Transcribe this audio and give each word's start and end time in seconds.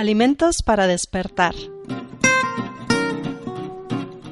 Alimentos 0.00 0.62
para 0.64 0.86
despertar. 0.86 1.54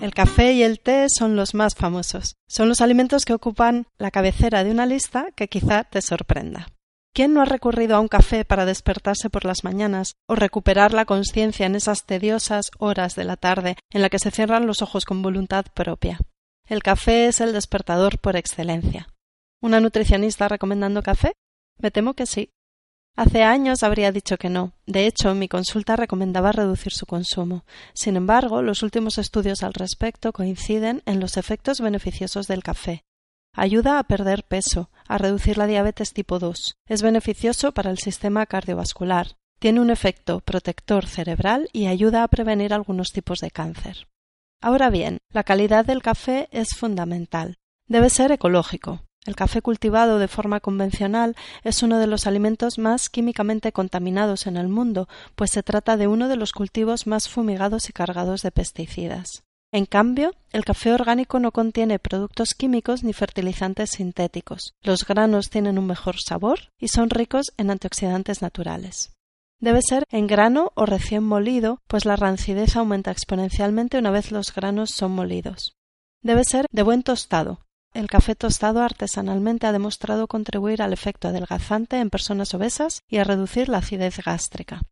El 0.01 0.15
café 0.15 0.55
y 0.55 0.63
el 0.63 0.81
té 0.81 1.09
son 1.11 1.37
los 1.37 1.53
más 1.53 1.75
famosos. 1.75 2.37
Son 2.49 2.71
los 2.71 2.81
alimentos 2.81 3.27
que 3.27 3.35
ocupan 3.35 3.87
la 3.99 4.11
cabecera 4.11 4.65
de 4.65 4.71
una 4.71 4.87
lista 4.87 5.27
que 5.37 5.49
quizá 5.49 5.85
te 5.85 6.01
sorprenda. 6.01 6.69
¿Quién 7.13 7.35
no 7.35 7.43
ha 7.43 7.45
recurrido 7.45 7.97
a 7.97 8.01
un 8.01 8.09
café 8.09 8.47
para 8.47 8.65
despertarse 8.65 9.29
por 9.29 9.45
las 9.45 9.63
mañanas 9.63 10.15
o 10.27 10.37
recuperar 10.37 10.95
la 10.95 11.05
conciencia 11.05 11.67
en 11.67 11.75
esas 11.75 12.07
tediosas 12.07 12.71
horas 12.79 13.15
de 13.15 13.25
la 13.25 13.37
tarde 13.37 13.77
en 13.91 14.01
la 14.01 14.09
que 14.09 14.19
se 14.19 14.31
cierran 14.31 14.67
los 14.67 14.81
ojos 14.81 15.05
con 15.05 15.21
voluntad 15.21 15.67
propia? 15.75 16.19
El 16.65 16.83
café 16.83 17.27
es 17.27 17.43
el 17.43 17.53
despertador 17.53 18.19
por 18.21 18.37
excelencia. 18.37 19.09
¿Una 19.61 19.81
nutricionista 19.81 20.49
recomendando 20.49 21.03
café? 21.03 21.33
Me 21.77 21.91
temo 21.91 22.15
que 22.15 22.25
sí. 22.25 22.53
Hace 23.19 23.43
años 23.43 23.83
habría 23.83 24.13
dicho 24.13 24.37
que 24.37 24.49
no. 24.49 24.75
De 24.87 25.09
hecho, 25.09 25.35
mi 25.35 25.49
consulta 25.49 25.97
recomendaba 25.97 26.53
reducir 26.53 26.93
su 26.93 27.05
consumo. 27.05 27.65
Sin 27.93 28.15
embargo, 28.15 28.63
los 28.63 28.85
últimos 28.85 29.19
estudios 29.19 29.65
al 29.65 29.75
respecto 29.75 30.33
coinciden 30.33 31.03
en 31.05 31.19
los 31.19 31.37
efectos 31.37 31.81
beneficiosos 31.81 32.47
del 32.47 32.63
café. 32.63 33.03
Ayuda 33.57 33.99
a 33.99 34.05
perder 34.05 34.45
peso, 34.45 34.89
a 35.09 35.19
reducir 35.19 35.59
la 35.59 35.67
diabetes 35.67 36.13
tipo 36.13 36.39
2. 36.39 36.77
Es 36.87 37.03
beneficioso 37.03 37.73
para 37.73 37.91
el 37.91 37.99
sistema 37.99 38.47
cardiovascular. 38.47 39.35
Tiene 39.59 39.81
un 39.81 39.91
efecto 39.91 40.39
protector 40.39 41.05
cerebral 41.05 41.69
y 41.73 41.89
ayuda 41.89 42.23
a 42.23 42.29
prevenir 42.29 42.73
algunos 42.73 43.09
tipos 43.09 43.41
de 43.41 43.51
cáncer. 43.51 44.07
Ahora 44.63 44.91
bien, 44.91 45.19
la 45.33 45.43
calidad 45.43 45.85
del 45.85 46.03
café 46.03 46.49
es 46.53 46.69
fundamental. 46.77 47.57
Debe 47.89 48.11
ser 48.11 48.31
ecológico. 48.31 49.08
El 49.29 49.37
café 49.37 49.61
cultivado 49.61 50.19
de 50.19 50.27
forma 50.27 50.59
convencional 50.59 51.37
es 51.63 51.83
uno 51.83 51.99
de 51.99 52.07
los 52.07 52.27
alimentos 52.27 52.79
más 52.79 53.11
químicamente 53.11 53.73
contaminados 53.73 54.47
en 54.47 54.57
el 54.57 54.69
mundo, 54.69 55.07
pues 55.35 55.51
se 55.51 55.63
trata 55.63 55.99
de 55.99 56.07
uno 56.07 56.29
de 56.29 56.37
los 56.37 56.53
cultivos 56.53 57.07
más 57.07 57.29
fumigados 57.29 57.91
y 57.91 57.93
cargados 57.93 58.41
de 58.41 58.53
pesticidas. 58.53 59.45
En 59.71 59.85
cambio, 59.85 60.33
el 60.51 60.65
café 60.65 60.95
orgánico 60.95 61.41
no 61.41 61.53
contiene 61.53 61.99
productos 61.99 62.55
químicos 62.55 63.05
ni 63.05 63.13
fertilizantes 63.13 63.91
sintéticos. 63.91 64.73
Los 64.81 65.05
granos 65.05 65.51
tienen 65.51 65.79
un 65.79 65.87
mejor 65.87 66.17
sabor 66.19 66.61
y 66.79 66.89
son 66.89 67.11
ricos 67.11 67.53
en 67.59 67.71
antioxidantes 67.71 68.41
naturales. 68.41 69.13
Debe 69.61 69.83
ser 69.83 70.05
en 70.11 70.27
grano 70.27 70.73
o 70.75 70.87
recién 70.87 71.23
molido, 71.23 71.83
pues 71.87 72.07
la 72.07 72.17
rancidez 72.17 72.77
aumenta 72.77 73.11
exponencialmente 73.11 73.99
una 73.99 74.11
vez 74.11 74.33
los 74.33 74.55
granos 74.55 74.93
son 74.93 75.13
molidos. 75.13 75.77
Debe 76.23 76.45
ser 76.45 76.65
de 76.73 76.83
buen 76.83 77.03
tostado, 77.03 77.61
el 77.95 78.09
café 78.09 78.35
tostado 78.35 78.83
artesanalmente 78.83 79.67
ha 79.67 79.73
demostrado 79.73 80.27
contribuir 80.27 80.83
al 80.83 80.93
efecto 80.93 81.29
adelgazante 81.29 81.99
en 81.99 82.11
personas 82.11 82.55
obesas 82.55 83.03
y 83.09 83.19
a 83.19 83.25
reducir 83.25 83.69
la 83.69 83.79
acidez 83.79 84.19
gástrica. 84.25 84.83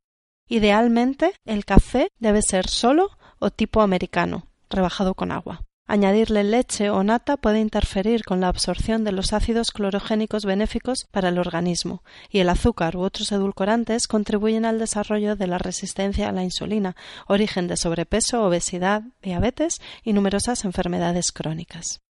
Idealmente, 0.48 1.34
el 1.44 1.64
café 1.64 2.08
debe 2.18 2.40
ser 2.42 2.68
solo 2.68 3.10
o 3.38 3.50
tipo 3.50 3.82
americano, 3.82 4.46
rebajado 4.70 5.14
con 5.14 5.32
agua. 5.32 5.62
Añadirle 5.88 6.42
leche 6.42 6.90
o 6.90 7.04
nata 7.04 7.36
puede 7.36 7.60
interferir 7.60 8.24
con 8.24 8.40
la 8.40 8.48
absorción 8.48 9.04
de 9.04 9.12
los 9.12 9.32
ácidos 9.32 9.70
clorogénicos 9.70 10.44
benéficos 10.44 11.06
para 11.12 11.28
el 11.28 11.38
organismo, 11.38 12.02
y 12.28 12.40
el 12.40 12.48
azúcar 12.48 12.96
u 12.96 13.02
otros 13.02 13.30
edulcorantes 13.30 14.08
contribuyen 14.08 14.64
al 14.64 14.80
desarrollo 14.80 15.36
de 15.36 15.46
la 15.46 15.58
resistencia 15.58 16.28
a 16.28 16.32
la 16.32 16.42
insulina, 16.42 16.96
origen 17.28 17.68
de 17.68 17.76
sobrepeso, 17.76 18.44
obesidad, 18.44 19.02
diabetes 19.22 19.80
y 20.02 20.12
numerosas 20.12 20.64
enfermedades 20.64 21.30
crónicas. 21.30 22.00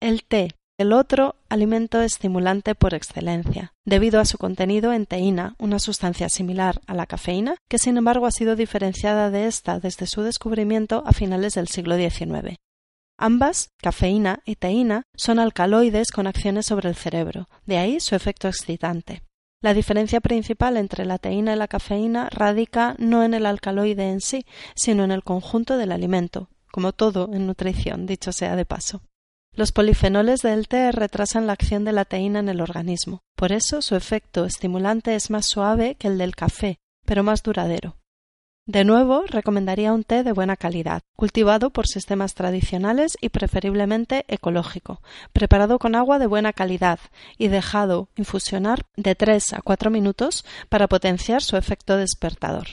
El 0.00 0.24
té, 0.24 0.50
el 0.78 0.92
otro 0.92 1.36
alimento 1.48 2.02
estimulante 2.02 2.74
por 2.74 2.92
excelencia, 2.92 3.72
debido 3.86 4.20
a 4.20 4.26
su 4.26 4.36
contenido 4.36 4.92
en 4.92 5.06
teína, 5.06 5.54
una 5.58 5.78
sustancia 5.78 6.28
similar 6.28 6.82
a 6.86 6.92
la 6.92 7.06
cafeína, 7.06 7.56
que 7.66 7.78
sin 7.78 7.96
embargo 7.96 8.26
ha 8.26 8.30
sido 8.30 8.56
diferenciada 8.56 9.30
de 9.30 9.46
esta 9.46 9.80
desde 9.80 10.06
su 10.06 10.20
descubrimiento 10.20 11.02
a 11.06 11.12
finales 11.12 11.54
del 11.54 11.68
siglo 11.68 11.96
XIX. 11.96 12.56
Ambas, 13.18 13.70
cafeína 13.78 14.42
y 14.44 14.56
teína, 14.56 15.04
son 15.14 15.38
alcaloides 15.38 16.12
con 16.12 16.26
acciones 16.26 16.66
sobre 16.66 16.90
el 16.90 16.94
cerebro, 16.94 17.48
de 17.64 17.78
ahí 17.78 17.98
su 17.98 18.14
efecto 18.14 18.48
excitante. 18.48 19.22
La 19.62 19.72
diferencia 19.72 20.20
principal 20.20 20.76
entre 20.76 21.06
la 21.06 21.16
teína 21.16 21.54
y 21.54 21.56
la 21.56 21.68
cafeína 21.68 22.28
radica 22.28 22.96
no 22.98 23.24
en 23.24 23.32
el 23.32 23.46
alcaloide 23.46 24.10
en 24.10 24.20
sí, 24.20 24.44
sino 24.74 25.04
en 25.04 25.10
el 25.10 25.24
conjunto 25.24 25.78
del 25.78 25.90
alimento, 25.90 26.50
como 26.70 26.92
todo 26.92 27.30
en 27.32 27.46
nutrición, 27.46 28.04
dicho 28.04 28.32
sea 28.32 28.56
de 28.56 28.66
paso. 28.66 29.00
Los 29.56 29.72
polifenoles 29.72 30.42
del 30.42 30.68
té 30.68 30.92
retrasan 30.92 31.46
la 31.46 31.54
acción 31.54 31.86
de 31.86 31.92
la 31.92 32.04
teína 32.04 32.40
en 32.40 32.50
el 32.50 32.60
organismo. 32.60 33.22
Por 33.34 33.52
eso 33.52 33.80
su 33.80 33.96
efecto 33.96 34.44
estimulante 34.44 35.14
es 35.14 35.30
más 35.30 35.46
suave 35.46 35.94
que 35.94 36.08
el 36.08 36.18
del 36.18 36.36
café, 36.36 36.78
pero 37.06 37.22
más 37.22 37.42
duradero. 37.42 37.96
De 38.66 38.84
nuevo, 38.84 39.24
recomendaría 39.26 39.94
un 39.94 40.04
té 40.04 40.24
de 40.24 40.32
buena 40.32 40.56
calidad, 40.56 41.00
cultivado 41.16 41.70
por 41.70 41.86
sistemas 41.86 42.34
tradicionales 42.34 43.16
y 43.18 43.30
preferiblemente 43.30 44.26
ecológico, 44.28 45.00
preparado 45.32 45.78
con 45.78 45.94
agua 45.94 46.18
de 46.18 46.26
buena 46.26 46.52
calidad 46.52 46.98
y 47.38 47.48
dejado 47.48 48.10
infusionar 48.16 48.84
de 48.96 49.14
tres 49.14 49.54
a 49.54 49.62
cuatro 49.62 49.90
minutos 49.90 50.44
para 50.68 50.86
potenciar 50.86 51.42
su 51.42 51.56
efecto 51.56 51.96
despertador. 51.96 52.66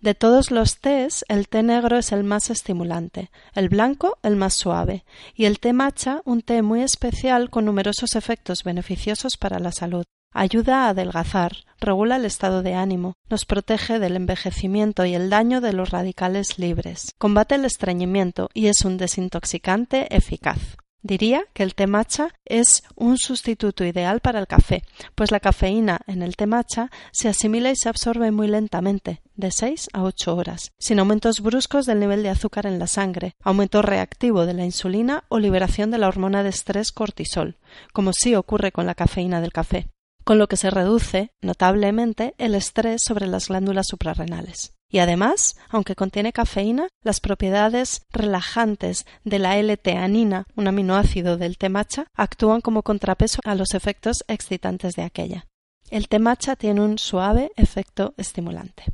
De 0.00 0.14
todos 0.14 0.50
los 0.50 0.78
tés, 0.78 1.26
el 1.28 1.48
té 1.48 1.62
negro 1.62 1.98
es 1.98 2.10
el 2.12 2.24
más 2.24 2.48
estimulante, 2.48 3.30
el 3.54 3.68
blanco 3.68 4.18
el 4.22 4.34
más 4.34 4.54
suave, 4.54 5.04
y 5.34 5.44
el 5.44 5.60
té 5.60 5.74
matcha 5.74 6.22
un 6.24 6.40
té 6.40 6.62
muy 6.62 6.80
especial 6.80 7.50
con 7.50 7.66
numerosos 7.66 8.16
efectos 8.16 8.64
beneficiosos 8.64 9.36
para 9.36 9.58
la 9.58 9.72
salud. 9.72 10.04
Ayuda 10.32 10.86
a 10.86 10.90
adelgazar, 10.90 11.52
regula 11.80 12.16
el 12.16 12.24
estado 12.24 12.62
de 12.62 12.74
ánimo, 12.74 13.14
nos 13.28 13.44
protege 13.44 13.98
del 13.98 14.16
envejecimiento 14.16 15.04
y 15.04 15.14
el 15.14 15.28
daño 15.28 15.60
de 15.60 15.74
los 15.74 15.90
radicales 15.90 16.58
libres, 16.58 17.14
combate 17.18 17.56
el 17.56 17.66
estreñimiento 17.66 18.48
y 18.54 18.68
es 18.68 18.84
un 18.86 18.96
desintoxicante 18.96 20.14
eficaz. 20.14 20.78
Diría 21.02 21.44
que 21.54 21.62
el 21.62 21.74
té 21.74 21.86
matcha 21.86 22.28
es 22.44 22.82
un 22.94 23.16
sustituto 23.16 23.84
ideal 23.84 24.20
para 24.20 24.38
el 24.38 24.46
café, 24.46 24.82
pues 25.14 25.30
la 25.30 25.40
cafeína 25.40 26.00
en 26.06 26.20
el 26.22 26.36
té 26.36 26.46
matcha 26.46 26.90
se 27.10 27.28
asimila 27.28 27.70
y 27.70 27.76
se 27.76 27.88
absorbe 27.88 28.30
muy 28.30 28.48
lentamente, 28.48 29.22
de 29.34 29.50
6 29.50 29.88
a 29.94 30.02
8 30.02 30.36
horas, 30.36 30.72
sin 30.78 30.98
aumentos 30.98 31.40
bruscos 31.40 31.86
del 31.86 32.00
nivel 32.00 32.22
de 32.22 32.28
azúcar 32.28 32.66
en 32.66 32.78
la 32.78 32.86
sangre, 32.86 33.34
aumento 33.42 33.80
reactivo 33.80 34.44
de 34.44 34.52
la 34.52 34.64
insulina 34.66 35.24
o 35.28 35.38
liberación 35.38 35.90
de 35.90 35.98
la 35.98 36.08
hormona 36.08 36.42
de 36.42 36.50
estrés 36.50 36.92
cortisol, 36.92 37.56
como 37.94 38.12
sí 38.12 38.34
ocurre 38.34 38.70
con 38.70 38.84
la 38.84 38.94
cafeína 38.94 39.40
del 39.40 39.52
café, 39.52 39.88
con 40.24 40.38
lo 40.38 40.48
que 40.48 40.58
se 40.58 40.70
reduce 40.70 41.32
notablemente 41.40 42.34
el 42.36 42.54
estrés 42.54 43.00
sobre 43.02 43.26
las 43.26 43.48
glándulas 43.48 43.86
suprarrenales. 43.88 44.74
Y 44.90 44.98
además, 44.98 45.56
aunque 45.68 45.94
contiene 45.94 46.32
cafeína, 46.32 46.88
las 47.02 47.20
propiedades 47.20 48.02
relajantes 48.10 49.06
de 49.24 49.38
la 49.38 49.56
L-teanina, 49.56 50.46
un 50.56 50.66
aminoácido 50.66 51.36
del 51.36 51.58
té 51.58 51.68
matcha, 51.68 52.06
actúan 52.14 52.60
como 52.60 52.82
contrapeso 52.82 53.40
a 53.44 53.54
los 53.54 53.74
efectos 53.74 54.24
excitantes 54.26 54.94
de 54.94 55.02
aquella. 55.02 55.46
El 55.90 56.08
té 56.08 56.18
matcha 56.18 56.56
tiene 56.56 56.80
un 56.80 56.98
suave 56.98 57.52
efecto 57.56 58.14
estimulante. 58.16 58.84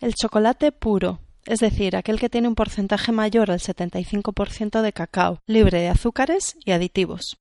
El 0.00 0.14
chocolate 0.14 0.70
puro, 0.72 1.18
es 1.44 1.58
decir, 1.58 1.96
aquel 1.96 2.20
que 2.20 2.30
tiene 2.30 2.48
un 2.48 2.54
porcentaje 2.54 3.10
mayor 3.12 3.50
al 3.50 3.58
75% 3.58 4.82
de 4.82 4.92
cacao, 4.92 5.40
libre 5.46 5.80
de 5.80 5.88
azúcares 5.88 6.56
y 6.64 6.70
aditivos. 6.70 7.38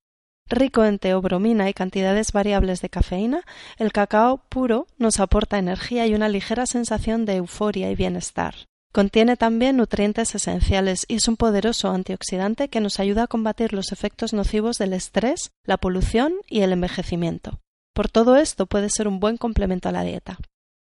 Rico 0.49 0.83
en 0.83 0.97
teobromina 0.97 1.69
y 1.69 1.73
cantidades 1.73 2.31
variables 2.31 2.81
de 2.81 2.89
cafeína, 2.89 3.43
el 3.77 3.91
cacao 3.91 4.41
puro 4.49 4.87
nos 4.97 5.19
aporta 5.19 5.59
energía 5.59 6.07
y 6.07 6.15
una 6.15 6.27
ligera 6.27 6.65
sensación 6.65 7.25
de 7.25 7.35
euforia 7.35 7.91
y 7.91 7.95
bienestar. 7.95 8.55
Contiene 8.91 9.37
también 9.37 9.77
nutrientes 9.77 10.33
esenciales 10.33 11.05
y 11.07 11.15
es 11.15 11.27
un 11.27 11.37
poderoso 11.37 11.91
antioxidante 11.91 12.69
que 12.69 12.79
nos 12.79 12.99
ayuda 12.99 13.23
a 13.23 13.27
combatir 13.27 13.73
los 13.73 13.91
efectos 13.91 14.33
nocivos 14.33 14.77
del 14.79 14.93
estrés, 14.93 15.51
la 15.63 15.77
polución 15.77 16.33
y 16.47 16.61
el 16.61 16.73
envejecimiento. 16.73 17.59
Por 17.93 18.09
todo 18.09 18.35
esto 18.35 18.65
puede 18.65 18.89
ser 18.89 19.07
un 19.07 19.19
buen 19.19 19.37
complemento 19.37 19.89
a 19.89 19.91
la 19.91 20.03
dieta. 20.03 20.39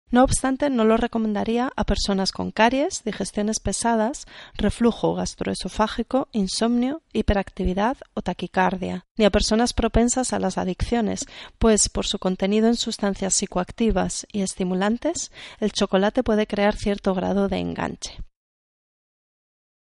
No 0.08 0.22
obstante, 0.22 0.70
no 0.70 0.84
lo 0.84 0.96
recomendaría 0.96 1.72
a 1.74 1.84
personas 1.84 2.30
con 2.30 2.52
caries, 2.52 3.02
digestiones 3.04 3.58
pesadas, 3.58 4.26
reflujo 4.54 5.14
gastroesofágico, 5.14 6.28
insomnio, 6.30 7.02
hiperactividad 7.12 7.96
o 8.14 8.22
taquicardia, 8.22 9.04
ni 9.16 9.24
a 9.24 9.30
personas 9.30 9.72
propensas 9.72 10.32
a 10.32 10.38
las 10.38 10.58
adicciones, 10.58 11.26
pues 11.58 11.88
por 11.88 12.06
su 12.06 12.20
contenido 12.20 12.68
en 12.68 12.76
sustancias 12.76 13.34
psicoactivas 13.34 14.28
y 14.30 14.42
estimulantes, 14.42 15.32
el 15.58 15.72
chocolate 15.72 16.22
puede 16.22 16.46
crear 16.46 16.76
cierto 16.76 17.12
grado 17.12 17.48
de 17.48 17.58
enganche. 17.58 18.20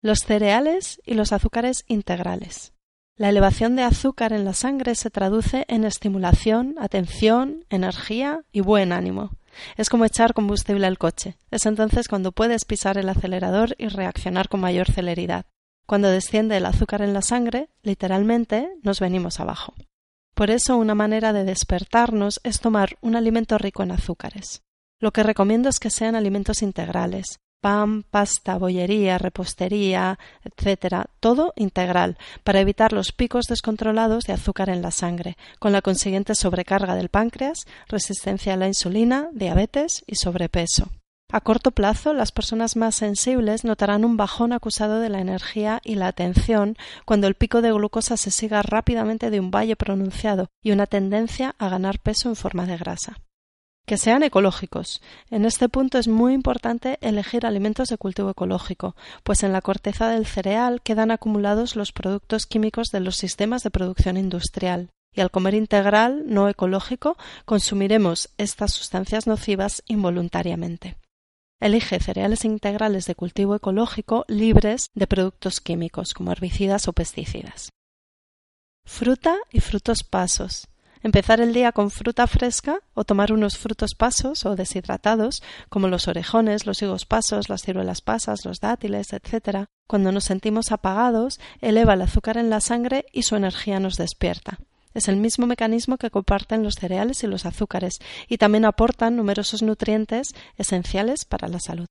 Los 0.02 0.20
cereales 0.20 1.02
y 1.06 1.16
los 1.16 1.34
azúcares 1.34 1.84
integrales. 1.88 2.72
La 3.18 3.30
elevación 3.30 3.76
de 3.76 3.84
azúcar 3.84 4.32
en 4.32 4.46
la 4.46 4.54
sangre 4.54 4.96
se 4.96 5.10
traduce 5.10 5.66
en 5.68 5.84
estimulación, 5.84 6.76
atención, 6.80 7.66
energía 7.70 8.42
y 8.52 8.62
buen 8.62 8.92
ánimo. 8.92 9.32
Es 9.78 9.90
como 9.90 10.06
echar 10.06 10.34
combustible 10.34 10.88
al 10.88 10.98
coche. 10.98 11.38
Es 11.52 11.66
entonces 11.66 12.08
cuando 12.08 12.32
puedes 12.32 12.66
pisar 12.66 12.98
el 12.98 13.10
acelerador 13.10 13.76
y 13.78 13.88
reaccionar 13.88 14.50
con 14.50 14.62
mayor 14.62 14.92
celeridad. 14.92 15.46
Cuando 15.86 16.10
desciende 16.10 16.58
el 16.58 16.66
azúcar 16.66 17.02
en 17.02 17.14
la 17.14 17.22
sangre, 17.22 17.70
literalmente 17.82 18.70
nos 18.84 19.00
venimos 19.00 19.40
abajo. 19.40 19.74
Por 20.34 20.50
eso 20.50 20.78
una 20.78 20.96
manera 20.96 21.34
de 21.34 21.44
despertarnos 21.44 22.40
es 22.44 22.60
tomar 22.60 22.98
un 23.02 23.16
alimento 23.16 23.58
rico 23.58 23.84
en 23.84 23.92
azúcares. 23.92 24.64
Lo 25.00 25.12
que 25.12 25.24
recomiendo 25.24 25.70
es 25.70 25.80
que 25.80 25.90
sean 25.90 26.16
alimentos 26.16 26.62
integrales. 26.62 27.40
Pan, 27.64 28.04
pasta, 28.04 28.58
bollería, 28.58 29.18
repostería, 29.18 30.20
etc. 30.44 31.06
Todo 31.22 31.54
integral, 31.56 32.18
para 32.44 32.60
evitar 32.60 32.92
los 32.92 33.14
picos 33.14 33.46
descontrolados 33.46 34.26
de 34.26 34.34
azúcar 34.34 34.68
en 34.68 34.82
la 34.82 34.92
sangre, 34.92 35.38
con 35.60 35.72
la 35.72 35.82
consiguiente 35.82 36.36
sobrecarga 36.36 36.96
del 36.96 37.08
páncreas, 37.08 37.60
resistencia 37.88 38.56
a 38.56 38.58
la 38.58 38.68
insulina, 38.68 39.30
diabetes 39.32 40.04
y 40.08 40.16
sobrepeso. 40.16 40.90
A 41.32 41.40
corto 41.40 41.72
plazo, 41.72 42.14
las 42.14 42.34
personas 42.34 42.76
más 42.76 42.96
sensibles 42.96 43.64
notarán 43.64 44.04
un 44.04 44.18
bajón 44.18 44.52
acusado 44.52 45.00
de 45.00 45.08
la 45.08 45.22
energía 45.22 45.80
y 45.86 45.96
la 45.96 46.08
atención 46.08 46.76
cuando 47.06 47.28
el 47.28 47.36
pico 47.36 47.62
de 47.62 47.72
glucosa 47.72 48.18
se 48.18 48.30
siga 48.30 48.62
rápidamente 48.62 49.30
de 49.30 49.40
un 49.40 49.52
valle 49.52 49.78
pronunciado 49.78 50.50
y 50.62 50.74
una 50.74 50.86
tendencia 50.86 51.56
a 51.60 51.70
ganar 51.70 52.00
peso 52.00 52.28
en 52.28 52.36
forma 52.36 52.66
de 52.66 52.76
grasa. 52.76 53.23
Que 53.86 53.98
sean 53.98 54.24
ecológicos. 54.24 55.02
En 55.30 55.46
este 55.46 55.68
punto 55.68 55.98
es 55.98 56.08
muy 56.08 56.34
importante 56.34 56.98
elegir 57.02 57.46
alimentos 57.46 57.90
de 57.90 57.98
cultivo 57.98 58.30
ecológico, 58.30 58.96
pues 59.24 59.44
en 59.44 59.52
la 59.52 59.62
corteza 59.62 60.08
del 60.08 60.26
cereal 60.26 60.82
quedan 60.82 61.12
acumulados 61.12 61.76
los 61.76 61.92
productos 61.92 62.46
químicos 62.46 62.90
de 62.92 63.02
los 63.02 63.18
sistemas 63.18 63.62
de 63.64 63.72
producción 63.72 64.16
industrial 64.16 64.90
y 65.14 65.22
al 65.22 65.32
comer 65.32 65.54
integral 65.54 66.24
no 66.28 66.50
ecológico 66.50 67.18
consumiremos 67.46 68.30
estas 68.38 68.74
sustancias 68.74 69.28
nocivas 69.28 69.84
involuntariamente. 69.88 70.98
Elige 71.60 72.00
cereales 72.00 72.46
integrales 72.46 73.06
de 73.06 73.16
cultivo 73.16 73.56
ecológico 73.56 74.26
libres 74.28 74.88
de 74.96 75.08
productos 75.08 75.62
químicos 75.62 76.14
como 76.14 76.32
herbicidas 76.32 76.88
o 76.88 76.94
pesticidas. 76.94 77.70
Fruta 78.86 79.38
y 79.52 79.62
frutos 79.62 80.04
pasos. 80.04 80.68
Empezar 81.04 81.42
el 81.42 81.54
día 81.54 81.74
con 81.74 81.92
fruta 81.92 82.28
fresca 82.28 82.80
o 82.94 83.04
tomar 83.04 83.34
unos 83.34 83.58
frutos 83.58 83.94
pasos 83.94 84.46
o 84.46 84.56
deshidratados, 84.56 85.44
como 85.68 85.90
los 85.90 86.08
orejones, 86.08 86.66
los 86.66 86.82
higos 86.82 87.06
pasos, 87.06 87.50
las 87.50 87.62
ciruelas 87.62 88.00
pasas, 88.00 88.46
los 88.46 88.62
dátiles, 88.62 89.12
etc., 89.12 89.66
cuando 89.86 90.14
nos 90.14 90.24
sentimos 90.24 90.72
apagados, 90.72 91.42
eleva 91.60 91.96
el 91.96 92.04
azúcar 92.04 92.38
en 92.38 92.50
la 92.50 92.62
sangre 92.62 93.06
y 93.12 93.24
su 93.24 93.36
energía 93.36 93.82
nos 93.82 93.98
despierta. 93.98 94.60
Es 94.94 95.10
el 95.10 95.18
mismo 95.18 95.46
mecanismo 95.46 95.98
que 95.98 96.10
comparten 96.10 96.64
los 96.64 96.76
cereales 96.76 97.22
y 97.26 97.28
los 97.28 97.46
azúcares, 97.46 98.00
y 98.30 98.38
también 98.38 98.64
aportan 98.64 99.18
numerosos 99.18 99.62
nutrientes 99.62 100.30
esenciales 100.58 101.26
para 101.26 101.50
la 101.50 101.60
salud. 101.60 101.88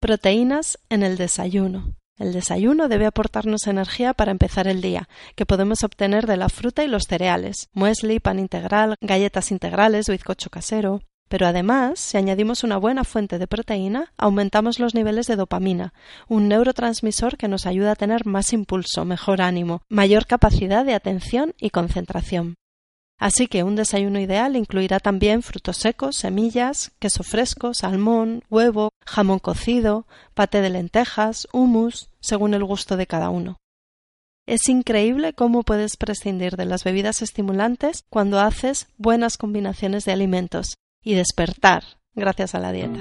Proteínas 0.00 0.78
en 0.88 1.02
el 1.02 1.18
desayuno. 1.18 1.99
El 2.20 2.34
desayuno 2.34 2.88
debe 2.88 3.06
aportarnos 3.06 3.66
energía 3.66 4.12
para 4.12 4.30
empezar 4.30 4.68
el 4.68 4.82
día, 4.82 5.08
que 5.36 5.46
podemos 5.46 5.82
obtener 5.84 6.26
de 6.26 6.36
la 6.36 6.50
fruta 6.50 6.84
y 6.84 6.86
los 6.86 7.04
cereales, 7.08 7.70
muesli, 7.72 8.20
pan 8.20 8.38
integral, 8.38 8.96
galletas 9.00 9.50
integrales, 9.50 10.06
bizcocho 10.06 10.50
casero. 10.50 11.00
Pero 11.30 11.46
además, 11.46 11.98
si 11.98 12.18
añadimos 12.18 12.62
una 12.62 12.76
buena 12.76 13.04
fuente 13.04 13.38
de 13.38 13.46
proteína, 13.46 14.12
aumentamos 14.18 14.78
los 14.78 14.94
niveles 14.94 15.28
de 15.28 15.36
dopamina, 15.36 15.94
un 16.28 16.46
neurotransmisor 16.48 17.38
que 17.38 17.48
nos 17.48 17.64
ayuda 17.64 17.92
a 17.92 17.96
tener 17.96 18.26
más 18.26 18.52
impulso, 18.52 19.06
mejor 19.06 19.40
ánimo, 19.40 19.80
mayor 19.88 20.26
capacidad 20.26 20.84
de 20.84 20.92
atención 20.92 21.54
y 21.58 21.70
concentración. 21.70 22.56
Así 23.20 23.48
que 23.48 23.62
un 23.62 23.76
desayuno 23.76 24.18
ideal 24.18 24.56
incluirá 24.56 24.98
también 24.98 25.42
frutos 25.42 25.76
secos, 25.76 26.16
semillas, 26.16 26.92
queso 26.98 27.22
fresco, 27.22 27.74
salmón, 27.74 28.42
huevo, 28.48 28.88
jamón 29.06 29.38
cocido, 29.38 30.06
pate 30.32 30.62
de 30.62 30.70
lentejas, 30.70 31.46
humus, 31.52 32.08
según 32.20 32.54
el 32.54 32.64
gusto 32.64 32.96
de 32.96 33.06
cada 33.06 33.28
uno. 33.28 33.58
Es 34.46 34.68
increíble 34.70 35.34
cómo 35.34 35.62
puedes 35.62 35.98
prescindir 35.98 36.56
de 36.56 36.64
las 36.64 36.82
bebidas 36.82 37.20
estimulantes 37.20 38.04
cuando 38.08 38.40
haces 38.40 38.88
buenas 38.96 39.36
combinaciones 39.36 40.06
de 40.06 40.12
alimentos, 40.12 40.78
y 41.02 41.14
despertar 41.14 41.84
gracias 42.14 42.54
a 42.54 42.58
la 42.58 42.72
dieta. 42.72 43.00